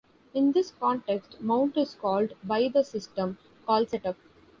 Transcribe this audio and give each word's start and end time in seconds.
In 0.33 0.51
this 0.53 0.71
context 0.79 1.39
mount 1.39 1.77
is 1.77 1.93
called 1.93 2.33
by 2.43 2.69
the 2.73 2.83
system 2.83 3.37
call 3.67 3.85
setup. 3.85 4.15